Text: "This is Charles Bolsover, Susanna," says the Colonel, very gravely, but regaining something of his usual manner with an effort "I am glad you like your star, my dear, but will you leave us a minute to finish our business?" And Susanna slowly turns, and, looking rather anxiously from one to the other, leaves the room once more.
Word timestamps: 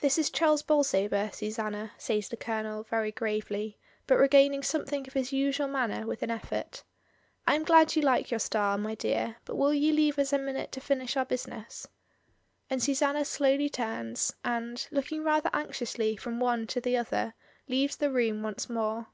"This 0.00 0.18
is 0.18 0.28
Charles 0.28 0.60
Bolsover, 0.60 1.30
Susanna," 1.32 1.92
says 1.96 2.28
the 2.28 2.36
Colonel, 2.36 2.82
very 2.82 3.12
gravely, 3.12 3.78
but 4.08 4.16
regaining 4.18 4.64
something 4.64 5.06
of 5.06 5.12
his 5.12 5.32
usual 5.32 5.68
manner 5.68 6.04
with 6.04 6.24
an 6.24 6.32
effort 6.32 6.82
"I 7.46 7.54
am 7.54 7.62
glad 7.62 7.94
you 7.94 8.02
like 8.02 8.28
your 8.32 8.40
star, 8.40 8.76
my 8.76 8.96
dear, 8.96 9.36
but 9.44 9.54
will 9.54 9.72
you 9.72 9.92
leave 9.92 10.18
us 10.18 10.32
a 10.32 10.38
minute 10.40 10.72
to 10.72 10.80
finish 10.80 11.16
our 11.16 11.24
business?" 11.26 11.86
And 12.68 12.82
Susanna 12.82 13.24
slowly 13.24 13.68
turns, 13.68 14.32
and, 14.44 14.84
looking 14.90 15.22
rather 15.22 15.50
anxiously 15.52 16.16
from 16.16 16.40
one 16.40 16.66
to 16.66 16.80
the 16.80 16.96
other, 16.96 17.34
leaves 17.68 17.94
the 17.94 18.10
room 18.10 18.42
once 18.42 18.68
more. 18.68 19.06